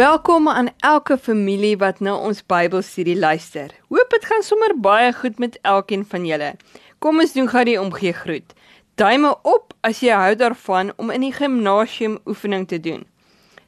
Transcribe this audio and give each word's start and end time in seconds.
Welkom 0.00 0.48
aan 0.48 0.68
elke 0.78 1.18
familie 1.18 1.76
wat 1.76 1.98
na 2.00 2.14
ons 2.16 2.38
Bybelstudie 2.46 3.18
luister. 3.18 3.74
Hoop 3.88 4.14
dit 4.14 4.24
gaan 4.24 4.42
sommer 4.42 4.72
baie 4.80 5.12
goed 5.12 5.38
met 5.38 5.58
elkeen 5.62 6.06
van 6.08 6.24
julle. 6.26 6.54
Kom 6.98 7.20
ons 7.20 7.34
doen 7.36 7.48
gou 7.48 7.64
die 7.68 7.80
omgee 7.80 8.12
groet. 8.12 8.54
Duime 8.94 9.34
op 9.42 9.74
as 9.84 10.00
jy 10.00 10.16
hou 10.16 10.32
daarvan 10.40 10.94
om 10.96 11.12
in 11.12 11.26
die 11.26 11.34
gimnasium 11.36 12.16
oefening 12.24 12.64
te 12.68 12.80
doen. 12.80 13.04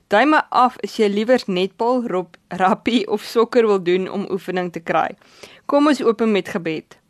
Duime 0.08 0.40
af 0.48 0.80
as 0.80 0.96
jy 0.96 1.10
liewer 1.12 1.44
netbal, 1.46 2.00
rappie 2.48 3.04
of 3.08 3.29
sokker 3.29 3.68
wil 3.68 3.82
doen 3.82 4.08
om 4.08 4.24
oefening 4.30 4.72
te 4.72 4.80
kry. 4.80 5.10
Kom 5.66 5.92
ons 5.92 6.00
open 6.00 6.32
met 6.32 6.48
gebed. 6.48 7.02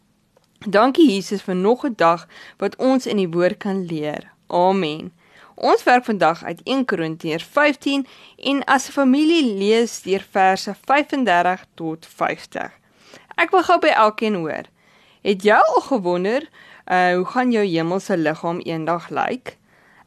Dankie 0.66 1.10
Jesus 1.10 1.42
vir 1.42 1.54
nog 1.54 1.84
'n 1.84 1.94
dag 1.96 2.28
wat 2.56 2.76
ons 2.76 3.06
in 3.06 3.16
die 3.16 3.28
woord 3.28 3.56
kan 3.56 3.86
leer. 3.86 4.32
Amen. 4.46 5.12
Ons 5.54 5.82
werk 5.82 6.04
vandag 6.04 6.44
uit 6.44 6.60
1 6.64 6.84
Korintiërs 6.84 7.44
15 7.44 8.06
en 8.36 8.64
as 8.64 8.88
'n 8.88 8.92
familie 8.92 9.54
lees 9.54 10.02
deur 10.02 10.26
verse 10.30 10.74
35 10.84 11.64
tot 11.74 12.06
50. 12.06 12.70
Ek 13.34 13.50
wil 13.50 13.62
gou 13.62 13.78
by 13.78 13.86
elkeen 13.86 14.34
hoor. 14.34 14.62
Het 15.22 15.42
jy 15.42 15.54
al 15.54 15.80
gewonder 15.80 16.48
uh 16.86 17.14
hoe 17.14 17.24
gaan 17.24 17.50
jou 17.50 17.64
hemelse 17.64 18.16
liggaam 18.16 18.58
eendag 18.58 19.08
lyk? 19.08 19.56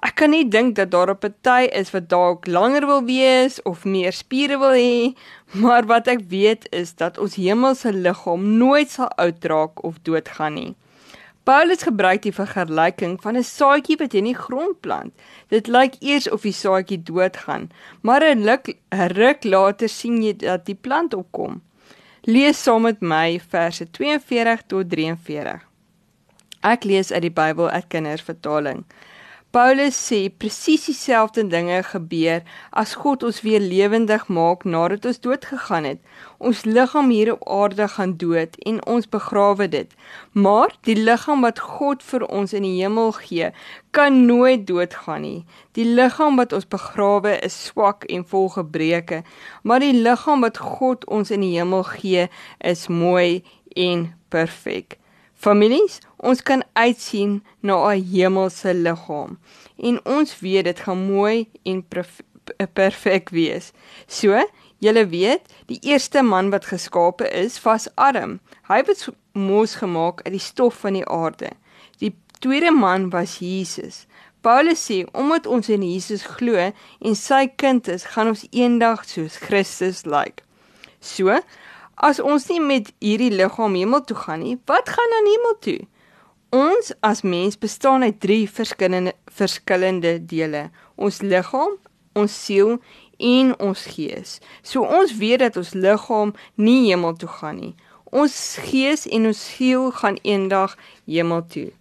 Ek 0.06 0.20
kan 0.22 0.30
nie 0.30 0.46
dink 0.46 0.76
dat 0.78 0.92
daar 0.94 1.10
'n 1.10 1.18
party 1.18 1.66
is 1.82 1.90
wat 1.94 2.10
dalk 2.10 2.48
langer 2.48 2.86
wil 2.86 3.04
wees 3.06 3.62
of 3.64 3.86
meer 3.86 4.14
spiere 4.14 4.58
wil 4.62 4.76
hê, 4.78 5.16
maar 5.64 5.86
wat 5.86 6.08
ek 6.08 6.20
weet 6.30 6.68
is 6.72 6.94
dat 6.94 7.18
ons 7.18 7.36
hemelse 7.36 7.94
liggaam 7.94 8.58
nooit 8.58 8.90
sal 8.90 9.10
oud 9.18 9.46
raak 9.46 9.84
of 9.84 9.96
doodgaan 10.04 10.54
nie. 10.54 10.76
Paulus 11.44 11.84
gebruik 11.84 12.22
die 12.22 12.34
vergelyking 12.34 13.22
van 13.22 13.38
'n 13.38 13.44
saadjie 13.44 13.98
wat 13.98 14.14
in 14.14 14.24
die 14.24 14.38
grond 14.46 14.80
plant. 14.82 15.14
Dit 15.50 15.68
lyk 15.68 15.94
eers 16.00 16.30
of 16.30 16.42
die 16.42 16.54
saadjie 16.54 17.04
doodgaan, 17.04 17.72
maar 18.02 18.22
'n 18.22 19.10
ruk 19.14 19.44
later 19.44 19.90
sien 19.90 20.24
jy 20.24 20.34
dat 20.34 20.66
die 20.66 20.80
plant 20.82 21.14
opkom. 21.14 21.62
Lees 22.22 22.64
saam 22.64 22.82
met 22.82 23.02
my 23.02 23.40
verse 23.40 23.92
42 23.92 24.62
tot 24.68 24.90
43. 24.90 25.62
Ek 26.62 26.84
lees 26.84 27.12
uit 27.12 27.22
die 27.22 27.32
Bybel 27.32 27.70
uit 27.70 27.88
Kindersvertaling. 27.88 28.86
Paulus 29.56 29.96
sê 29.96 30.18
presies 30.28 30.84
dieselfde 30.84 31.44
dinge 31.48 31.78
gebeur 31.88 32.42
as 32.82 32.94
God 33.00 33.22
ons 33.24 33.38
weer 33.46 33.64
lewendig 33.64 34.26
maak 34.38 34.66
nadat 34.68 35.06
ons 35.08 35.22
dood 35.24 35.46
gegaan 35.48 35.86
het. 35.88 36.02
Ons 36.44 36.66
liggaam 36.68 37.08
hier 37.16 37.32
op 37.34 37.46
aarde 37.58 37.88
gaan 37.94 38.18
dood 38.24 38.58
en 38.72 38.82
ons 38.96 39.08
begrawe 39.14 39.70
dit. 39.78 39.94
Maar 40.34 40.76
die 40.90 40.98
liggaam 41.00 41.48
wat 41.48 41.62
God 41.78 42.04
vir 42.04 42.26
ons 42.28 42.52
in 42.52 42.68
die 42.68 42.74
hemel 42.82 43.16
gee, 43.22 43.48
kan 43.96 44.26
nooit 44.26 44.68
doodgaan 44.68 45.24
nie. 45.24 45.46
Die 45.80 45.88
liggaam 45.88 46.36
wat 46.42 46.52
ons 46.52 46.68
begrawe 46.76 47.38
is 47.48 47.56
swak 47.70 48.04
en 48.12 48.28
vol 48.28 48.52
gebreke, 48.58 49.22
maar 49.64 49.80
die 49.80 49.96
liggaam 49.96 50.44
wat 50.44 50.60
God 50.60 51.08
ons 51.08 51.32
in 51.32 51.48
die 51.48 51.56
hemel 51.56 51.88
gee, 51.96 52.28
is 52.60 52.90
mooi 52.92 53.40
en 53.72 54.10
perfek. 54.28 55.00
Families, 55.36 56.00
ons 56.26 56.42
kan 56.42 56.64
uitsien 56.74 57.44
na 57.60 57.76
'n 57.94 58.04
hemelse 58.12 58.74
liggaam 58.74 59.38
en 59.78 60.00
ons 60.06 60.40
weet 60.40 60.66
dit 60.66 60.80
gaan 60.80 60.98
mooi 60.98 61.48
en 61.64 61.86
perfek 62.74 63.30
wees. 63.30 63.72
So, 64.08 64.46
julle 64.78 65.08
weet, 65.08 65.42
die 65.66 65.80
eerste 65.82 66.22
man 66.22 66.50
wat 66.50 66.66
geskape 66.66 67.30
is, 67.30 67.62
was 67.62 67.88
Adam. 67.96 68.40
Hy 68.68 68.84
was 68.88 69.10
mos 69.34 69.76
gemaak 69.76 70.22
uit 70.26 70.34
die 70.34 70.48
stof 70.52 70.76
van 70.80 70.94
die 70.94 71.08
aarde. 71.08 71.50
Die 71.98 72.16
tweede 72.40 72.72
man 72.72 73.10
was 73.10 73.40
Jesus. 73.40 74.06
Paulus 74.42 74.92
sê 74.92 75.06
omdat 75.12 75.46
ons 75.46 75.70
in 75.70 75.84
Jesus 75.84 76.24
glo 76.24 76.72
en 77.00 77.16
sy 77.16 77.48
kind 77.56 77.88
is, 77.88 78.06
gaan 78.06 78.28
ons 78.28 78.48
eendag 78.52 79.06
soos 79.06 79.38
Christus 79.38 80.06
lyk. 80.06 80.14
Like. 80.14 80.42
So, 81.00 81.40
As 81.96 82.20
ons 82.20 82.50
nie 82.52 82.60
met 82.60 82.92
hierdie 83.00 83.32
liggaam 83.32 83.76
hemel 83.80 84.04
toe 84.04 84.18
gaan 84.20 84.42
nie, 84.44 84.58
wat 84.68 84.90
gaan 84.92 85.14
dan 85.16 85.30
hemel 85.32 85.54
toe? 85.64 85.78
Ons 86.56 86.94
as 87.04 87.22
mens 87.22 87.58
bestaan 87.60 88.04
uit 88.04 88.20
drie 88.20 88.46
verskillende 88.50 89.14
verskillende 89.26 90.26
dele: 90.26 90.70
ons 90.96 91.20
liggaam, 91.22 91.74
ons 92.16 92.36
siel 92.46 92.78
en 93.20 93.52
ons 93.60 93.82
gees. 93.96 94.38
So 94.64 94.88
ons 95.00 95.12
weet 95.20 95.42
dat 95.44 95.58
ons 95.60 95.74
liggaam 95.74 96.32
nie 96.56 96.86
hemel 96.88 97.18
toe 97.20 97.32
gaan 97.40 97.60
nie. 97.60 97.74
Ons 98.16 98.36
gees 98.70 99.04
en 99.12 99.28
ons 99.32 99.42
siel 99.50 99.90
gaan 100.00 100.20
eendag 100.24 100.78
hemel 101.04 101.44
toe. 101.52 101.72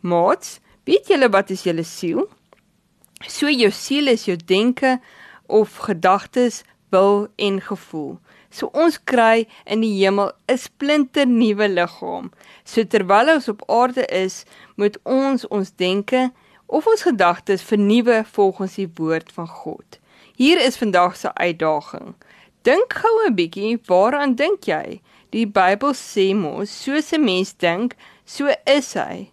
Maats, 0.00 0.58
weet 0.88 1.12
julle 1.12 1.30
wat 1.30 1.52
is 1.54 1.62
julle 1.68 1.86
siel? 1.86 2.26
So 3.30 3.52
jou 3.52 3.70
siel 3.70 4.10
is 4.10 4.26
jou 4.26 4.36
denke 4.36 4.96
of 5.46 5.78
gedagtes, 5.86 6.64
wil 6.96 7.28
en 7.36 7.60
gevoel. 7.60 8.18
So 8.50 8.70
ons 8.72 8.96
kry 9.04 9.44
in 9.64 9.82
die 9.84 9.94
hemel 10.00 10.32
'n 10.48 10.58
splinter 10.58 11.26
nuwe 11.26 11.68
liggaam. 11.68 12.30
So 12.64 12.84
terwyl 12.84 13.34
ons 13.34 13.48
op 13.48 13.62
aarde 13.80 14.04
is, 14.24 14.44
moet 14.76 14.96
ons 15.02 15.46
ons 15.48 15.74
denke 15.76 16.30
of 16.66 16.86
ons 16.86 17.02
gedagtes 17.02 17.62
vernuwe 17.62 18.24
volgens 18.36 18.74
die 18.74 18.90
woord 18.94 19.32
van 19.32 19.48
God. 19.48 19.98
Hier 20.36 20.58
is 20.60 20.76
vandag 20.76 21.16
se 21.16 21.34
uitdaging. 21.34 22.14
Dink 22.62 22.92
gou 22.92 23.14
'n 23.26 23.34
bietjie, 23.34 23.80
waaraan 23.86 24.34
dink 24.34 24.64
jy? 24.64 25.00
Die 25.30 25.46
Bybel 25.46 25.92
sê 25.94 26.34
mos, 26.34 26.82
soos 26.82 27.12
'n 27.12 27.24
mens 27.24 27.52
dink, 27.56 27.94
so 28.24 28.52
is 28.64 28.94
hy. 28.94 29.30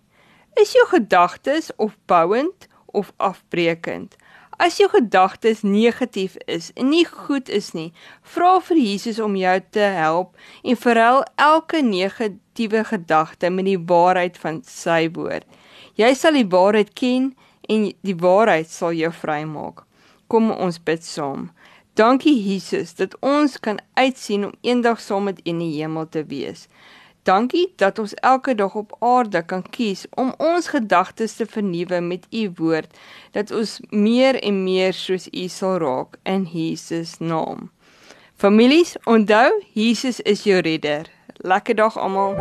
Is 0.55 0.73
jou 0.73 0.85
gedagtes 0.87 1.71
opbouend 1.75 2.67
of 2.85 3.11
afbreekend? 3.17 4.15
As 4.57 4.77
jou 4.77 4.89
gedagtes 4.89 5.61
negatief 5.61 6.35
is 6.45 6.71
en 6.77 6.89
nie 6.89 7.05
goed 7.05 7.49
is 7.49 7.71
nie, 7.73 7.89
vra 8.21 8.59
vir 8.61 8.77
Jesus 8.77 9.19
om 9.19 9.35
jou 9.35 9.55
te 9.73 9.87
help 9.95 10.37
en 10.63 10.77
verhul 10.77 11.23
elke 11.41 11.81
negatiewe 11.81 12.83
gedagte 12.85 13.49
met 13.49 13.65
die 13.65 13.79
waarheid 13.79 14.37
van 14.37 14.61
sy 14.67 15.07
woord. 15.15 15.47
Jy 15.97 16.13
sal 16.17 16.37
die 16.37 16.49
waarheid 16.49 16.93
ken 16.93 17.31
en 17.69 17.89
die 18.05 18.17
waarheid 18.17 18.69
sal 18.69 18.93
jou 18.93 19.11
vrymaak. 19.13 19.83
Kom 20.29 20.51
ons 20.51 20.79
bid 20.79 21.03
saam. 21.05 21.49
Dankie 21.97 22.35
Jesus 22.37 22.95
dat 22.97 23.13
ons 23.21 23.59
kan 23.61 23.79
uitsien 23.93 24.45
om 24.45 24.53
eendag 24.61 25.01
saam 25.01 25.29
met 25.29 25.41
U 25.41 25.49
in 25.49 25.59
die 25.61 25.73
hemel 25.75 26.07
te 26.09 26.23
wees. 26.25 26.67
Dankie 27.23 27.73
dat 27.75 27.99
ons 27.99 28.13
elke 28.13 28.55
dag 28.55 28.75
op 28.75 28.95
aarde 28.99 29.45
kan 29.45 29.63
kies 29.69 30.05
om 30.19 30.33
ons 30.37 30.67
gedagtes 30.67 31.35
te 31.39 31.45
vernuwe 31.45 32.01
met 32.01 32.25
u 32.31 32.49
woord 32.55 32.99
dat 33.31 33.51
ons 33.51 33.79
meer 33.89 34.39
en 34.43 34.63
meer 34.63 34.93
soos 34.93 35.29
u 35.31 35.47
sal 35.47 35.77
raak 35.79 36.19
in 36.23 36.43
Jesus 36.51 37.15
naam. 37.19 37.71
Families, 38.35 38.97
onthou, 39.05 39.63
Jesus 39.73 40.19
is 40.19 40.43
jou 40.43 40.59
redder. 40.59 41.07
Lekker 41.37 41.75
dag 41.75 41.97
almal. 41.97 42.35